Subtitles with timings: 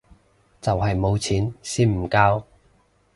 [0.59, 2.43] 就係冇錢先唔交